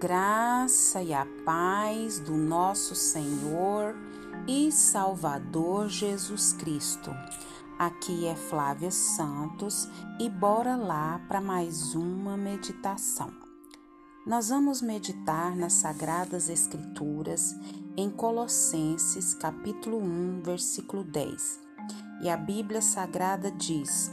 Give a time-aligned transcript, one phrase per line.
[0.00, 3.94] graça e a paz do nosso Senhor
[4.48, 7.10] e Salvador Jesus Cristo.
[7.78, 9.86] Aqui é Flávia Santos
[10.18, 13.30] e bora lá para mais uma meditação.
[14.26, 17.54] Nós vamos meditar nas Sagradas Escrituras
[17.94, 21.60] em Colossenses, capítulo 1, versículo 10.
[22.22, 24.10] E a Bíblia Sagrada diz: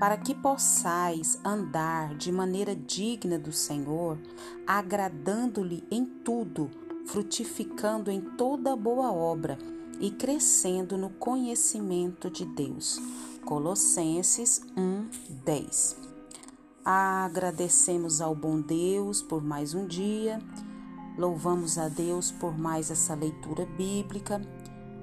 [0.00, 4.18] para que possais andar de maneira digna do Senhor,
[4.66, 6.70] agradando-lhe em tudo,
[7.04, 9.58] frutificando em toda boa obra
[10.00, 12.98] e crescendo no conhecimento de Deus.
[13.44, 15.10] Colossenses 1,
[15.44, 15.96] 10.
[16.82, 20.40] Agradecemos ao bom Deus por mais um dia,
[21.18, 24.40] louvamos a Deus por mais essa leitura bíblica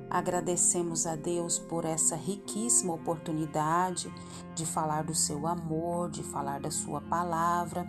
[0.09, 4.13] Agradecemos a Deus por essa riquíssima oportunidade
[4.55, 7.85] de falar do seu amor, de falar da sua palavra.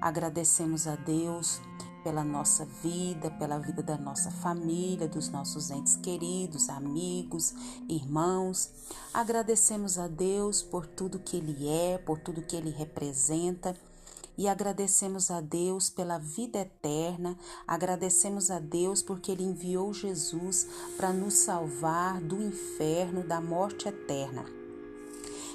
[0.00, 1.62] Agradecemos a Deus
[2.02, 7.54] pela nossa vida, pela vida da nossa família, dos nossos entes queridos, amigos,
[7.88, 8.70] irmãos.
[9.12, 13.74] Agradecemos a Deus por tudo que Ele é, por tudo que Ele representa
[14.36, 21.12] e agradecemos a Deus pela vida eterna, agradecemos a Deus porque Ele enviou Jesus para
[21.12, 24.44] nos salvar do inferno, da morte eterna.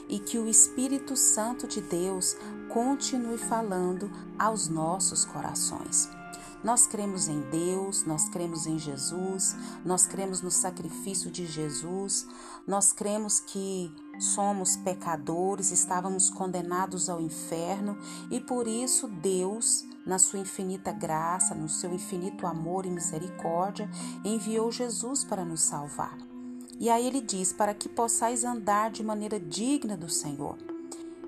[0.07, 2.35] E que o Espírito Santo de Deus
[2.69, 6.18] continue falando aos nossos corações.
[6.63, 12.27] Nós cremos em Deus, nós cremos em Jesus, nós cremos no sacrifício de Jesus,
[12.67, 17.97] nós cremos que somos pecadores, estávamos condenados ao inferno
[18.29, 23.89] e por isso Deus, na sua infinita graça, no seu infinito amor e misericórdia,
[24.25, 26.17] enviou Jesus para nos salvar.
[26.77, 30.57] E aí ele diz: para que possais andar de maneira digna do Senhor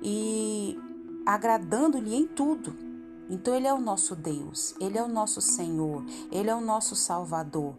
[0.01, 0.77] e
[1.25, 2.90] agradando-lhe em tudo
[3.31, 6.97] então Ele é o nosso Deus, Ele é o nosso Senhor, Ele é o nosso
[6.97, 7.75] Salvador.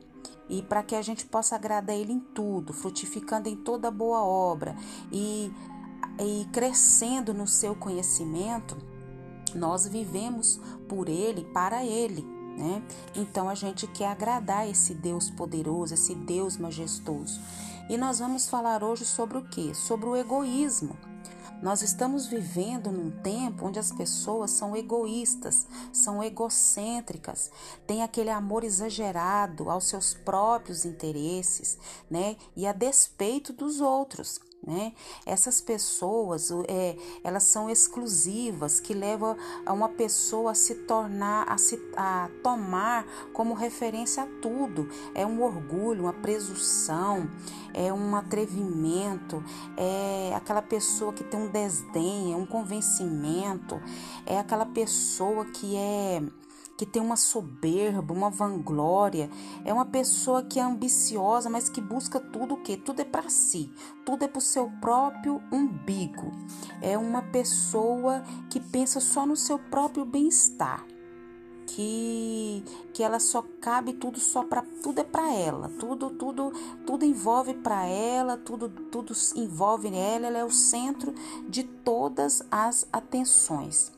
[0.48, 4.74] E para que a gente possa agradar Ele em tudo, frutificando em toda boa obra
[5.12, 5.52] e,
[6.18, 8.76] e crescendo no seu conhecimento,
[9.54, 12.22] nós vivemos por Ele, para Ele.
[12.56, 12.82] Né?
[13.14, 17.40] Então a gente quer agradar esse Deus poderoso, esse Deus majestoso.
[17.90, 19.74] E nós vamos falar hoje sobre o que?
[19.74, 20.96] Sobre o egoísmo.
[21.62, 27.52] Nós estamos vivendo num tempo onde as pessoas são egoístas, são egocêntricas,
[27.86, 31.78] têm aquele amor exagerado aos seus próprios interesses,
[32.10, 32.36] né?
[32.56, 34.40] E a despeito dos outros.
[34.64, 34.92] Né?
[35.26, 39.36] Essas pessoas, é, elas são exclusivas, que levam
[39.66, 44.88] a uma pessoa a se tornar, a, se, a tomar como referência a tudo.
[45.14, 47.28] É um orgulho, uma presunção,
[47.74, 49.42] é um atrevimento,
[49.76, 53.82] é aquela pessoa que tem um desdém, é um convencimento,
[54.24, 56.22] é aquela pessoa que é
[56.76, 59.30] que tem uma soberba, uma vanglória,
[59.64, 62.76] é uma pessoa que é ambiciosa, mas que busca tudo o que?
[62.76, 63.70] Tudo é para si,
[64.04, 66.32] tudo é para o seu próprio umbigo.
[66.80, 70.84] É uma pessoa que pensa só no seu próprio bem-estar.
[71.64, 72.62] Que,
[72.92, 76.52] que ela só cabe tudo só para tudo é para ela tudo tudo
[76.84, 81.14] tudo envolve para ela tudo tudo envolve ela ela é o centro
[81.48, 83.90] de todas as atenções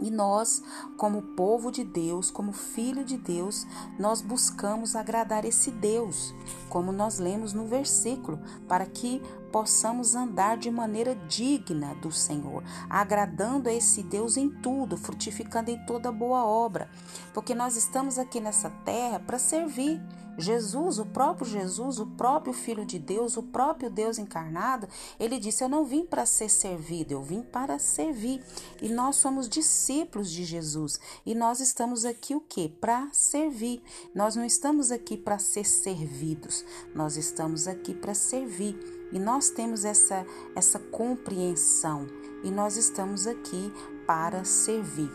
[0.00, 0.62] e nós,
[0.96, 3.66] como povo de Deus, como filho de Deus,
[3.98, 6.34] nós buscamos agradar esse Deus,
[6.68, 9.22] como nós lemos no versículo, para que
[9.58, 15.84] possamos andar de maneira digna do Senhor, agradando a esse Deus em tudo, frutificando em
[15.84, 16.88] toda boa obra,
[17.34, 20.00] porque nós estamos aqui nessa terra para servir.
[20.40, 25.64] Jesus, o próprio Jesus, o próprio Filho de Deus, o próprio Deus encarnado, ele disse:
[25.64, 28.40] Eu não vim para ser servido, eu vim para servir.
[28.80, 31.00] E nós somos discípulos de Jesus.
[31.26, 32.72] E nós estamos aqui o quê?
[32.80, 33.82] Para servir.
[34.14, 36.64] Nós não estamos aqui para ser servidos,
[36.94, 38.97] nós estamos aqui para servir.
[39.12, 42.06] E nós temos essa, essa compreensão
[42.42, 43.72] e nós estamos aqui
[44.06, 45.10] para servir.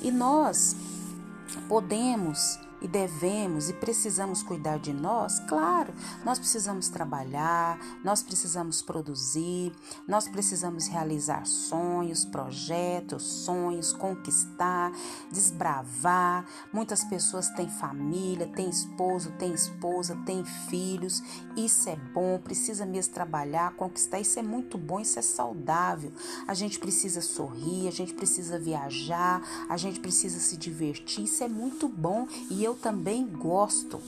[0.00, 0.76] E nós
[1.68, 5.38] podemos e devemos e precisamos cuidar de nós?
[5.48, 5.94] Claro,
[6.24, 9.72] nós precisamos trabalhar, nós precisamos produzir,
[10.06, 14.92] nós precisamos realizar sonhos, projetos, sonhos, conquistar,
[15.30, 16.44] desbravar.
[16.72, 21.22] Muitas pessoas têm família, têm esposo, têm esposa, têm filhos.
[21.56, 24.18] Isso é bom, precisa mesmo trabalhar, conquistar.
[24.20, 26.12] Isso é muito bom, isso é saudável.
[26.48, 31.24] A gente precisa sorrir, a gente precisa viajar, a gente precisa se divertir.
[31.24, 34.00] Isso é muito bom e eu eu também gosto.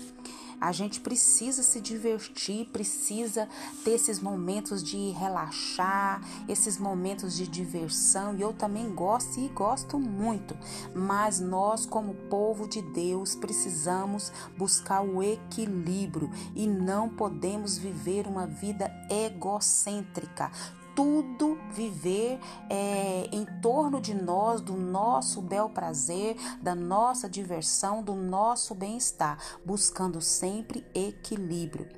[0.61, 3.47] A gente precisa se divertir, precisa
[3.85, 8.35] ter esses momentos de relaxar, esses momentos de diversão.
[8.35, 10.57] E eu também gosto e gosto muito.
[10.95, 18.47] Mas nós, como povo de Deus, precisamos buscar o equilíbrio e não podemos viver uma
[18.47, 20.51] vida egocêntrica
[20.95, 22.39] tudo viver
[22.71, 29.39] é, em torno de nós, do nosso bel prazer, da nossa diversão, do nosso bem-estar,
[29.65, 31.89] buscando sempre equilíbrio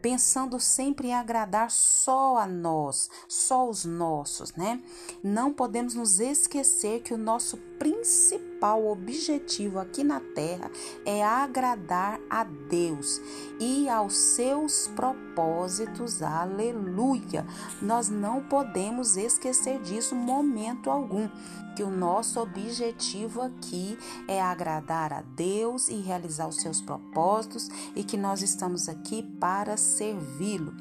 [0.00, 4.82] pensando sempre em agradar só a nós, só os nossos, né?
[5.22, 10.70] Não podemos nos esquecer que o nosso principal objetivo aqui na terra
[11.04, 13.20] é agradar a Deus
[13.60, 16.22] e aos seus propósitos.
[16.22, 17.46] Aleluia!
[17.80, 21.28] Nós não podemos esquecer disso momento algum
[21.74, 23.98] que o nosso objetivo aqui
[24.28, 29.76] é agradar a Deus e realizar os seus propósitos e que nós estamos aqui para
[29.76, 30.72] servi-lo.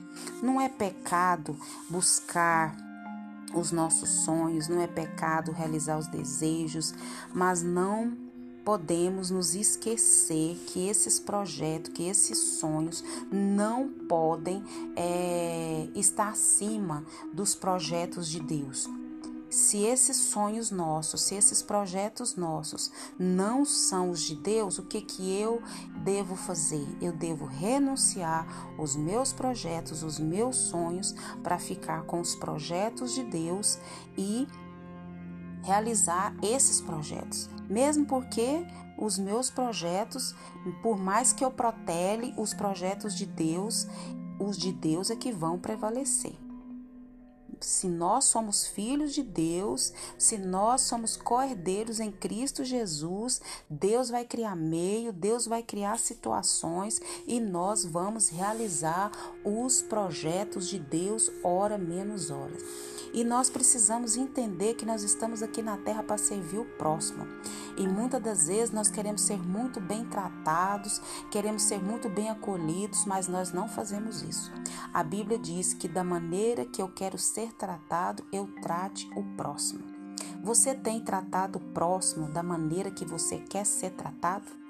[0.42, 1.58] Não é pecado
[1.90, 2.76] buscar
[3.54, 6.94] os nossos sonhos, não é pecado realizar os desejos,
[7.34, 8.18] mas não
[8.64, 14.64] podemos nos esquecer que esses projetos, que esses sonhos não podem
[14.96, 17.04] é, estar acima
[17.34, 18.90] dos projetos de Deus
[19.54, 25.00] se esses sonhos nossos, se esses projetos nossos não são os de Deus, o que
[25.00, 25.62] que eu
[26.04, 26.86] devo fazer?
[27.00, 28.48] Eu devo renunciar
[28.80, 31.14] os meus projetos, os meus sonhos
[31.44, 33.78] para ficar com os projetos de Deus
[34.18, 34.48] e
[35.62, 37.50] realizar esses projetos.
[37.70, 38.66] Mesmo porque
[38.98, 40.36] os meus projetos,
[40.82, 43.88] por mais que eu protele os projetos de Deus,
[44.40, 46.43] os de Deus é que vão prevalecer
[47.66, 54.26] se nós somos filhos de Deus, se nós somos co-herdeiros em Cristo Jesus, Deus vai
[54.26, 59.12] criar meio, Deus vai criar situações e nós vamos realizar
[59.44, 62.58] os projetos de Deus, hora menos hora.
[63.14, 67.28] E nós precisamos entender que nós estamos aqui na terra para servir o próximo.
[67.78, 73.06] E muitas das vezes nós queremos ser muito bem tratados, queremos ser muito bem acolhidos,
[73.06, 74.52] mas nós não fazemos isso.
[74.94, 79.84] A Bíblia diz que da maneira que eu quero ser tratado, eu trate o próximo.
[80.44, 84.63] Você tem tratado o próximo da maneira que você quer ser tratado?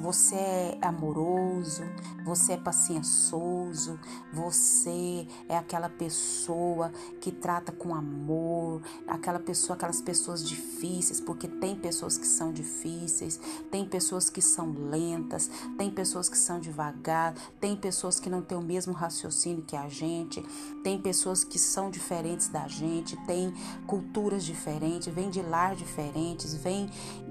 [0.00, 1.82] Você é amoroso,
[2.24, 4.00] você é paciencioso,
[4.32, 11.76] você é aquela pessoa que trata com amor, aquela pessoa, aquelas pessoas difíceis, porque tem
[11.76, 13.38] pessoas que são difíceis,
[13.70, 18.56] tem pessoas que são lentas, tem pessoas que são devagar, tem pessoas que não têm
[18.56, 20.42] o mesmo raciocínio que a gente,
[20.82, 23.52] tem pessoas que são diferentes da gente, tem
[23.86, 26.88] culturas diferentes, vêm de lar diferentes, vêm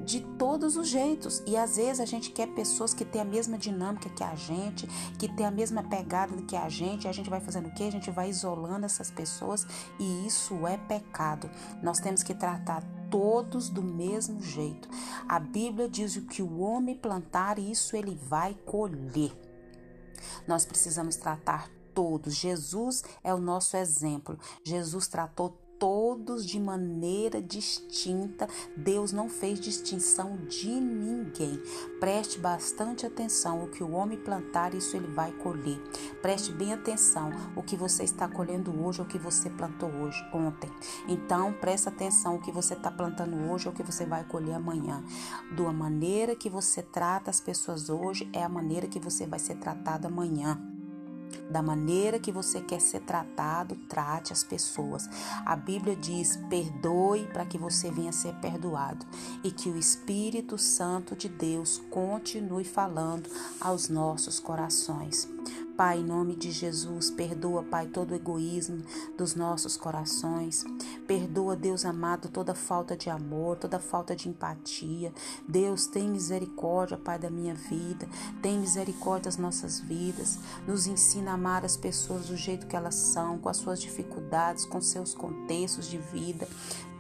[0.09, 1.44] de todos os jeitos.
[1.45, 4.88] E às vezes a gente quer pessoas que têm a mesma dinâmica que a gente,
[5.19, 7.07] que têm a mesma pegada que a gente.
[7.07, 7.83] A gente vai fazendo o quê?
[7.83, 9.67] A gente vai isolando essas pessoas
[10.00, 11.47] e isso é pecado.
[11.83, 14.89] Nós temos que tratar todos do mesmo jeito.
[15.27, 19.31] A Bíblia diz o que o homem plantar, isso ele vai colher.
[20.47, 22.33] Nós precisamos tratar todos.
[22.33, 24.39] Jesus é o nosso exemplo.
[24.63, 25.56] Jesus tratou
[26.09, 28.50] todos de maneira distinta.
[28.75, 31.61] Deus não fez distinção de ninguém.
[32.00, 33.63] Preste bastante atenção.
[33.63, 35.79] O que o homem plantar, isso ele vai colher.
[36.19, 37.31] Preste bem atenção.
[37.56, 40.71] O que você está colhendo hoje, o que você plantou hoje, ontem.
[41.07, 42.37] Então, preste atenção.
[42.37, 45.04] O que você está plantando hoje, o que você vai colher amanhã.
[45.56, 49.56] Da maneira que você trata as pessoas hoje, é a maneira que você vai ser
[49.56, 50.69] tratado amanhã.
[51.49, 55.09] Da maneira que você quer ser tratado, trate as pessoas.
[55.45, 59.06] A Bíblia diz: perdoe para que você venha ser perdoado
[59.44, 63.29] e que o Espírito Santo de Deus continue falando
[63.59, 65.27] aos nossos corações.
[65.80, 68.83] Pai, em nome de Jesus, perdoa, Pai, todo o egoísmo
[69.18, 70.66] dos nossos corações.
[71.07, 75.14] Perdoa, Deus amado, toda falta de amor, toda falta de empatia.
[75.48, 78.09] Deus, tem misericórdia, Pai, da minha vida.
[78.42, 80.38] Tem misericórdia das nossas vidas.
[80.68, 84.66] Nos ensina a amar as pessoas do jeito que elas são, com as suas dificuldades,
[84.66, 86.45] com seus contextos de vida.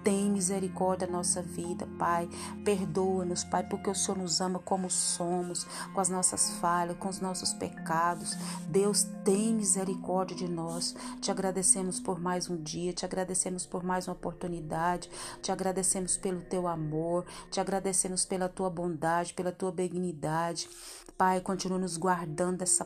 [0.03, 2.29] Tem misericórdia da nossa vida, Pai.
[2.63, 7.19] Perdoa-nos, Pai, porque o Senhor nos ama como somos, com as nossas falhas, com os
[7.19, 8.35] nossos pecados.
[8.67, 10.95] Deus, tem misericórdia de nós.
[11.21, 15.09] Te agradecemos por mais um dia, te agradecemos por mais uma oportunidade,
[15.41, 20.69] te agradecemos pelo teu amor, te agradecemos pela tua bondade, pela tua benignidade.
[21.17, 22.85] Pai, continua nos guardando dessa